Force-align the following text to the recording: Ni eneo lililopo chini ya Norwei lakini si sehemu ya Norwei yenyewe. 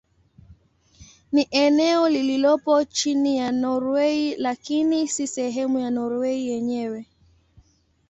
Ni 1.31 1.47
eneo 1.51 2.09
lililopo 2.09 2.83
chini 2.83 3.37
ya 3.37 3.51
Norwei 3.51 4.35
lakini 4.35 5.07
si 5.07 5.27
sehemu 5.27 5.79
ya 5.79 5.91
Norwei 5.91 6.47
yenyewe. 6.47 7.05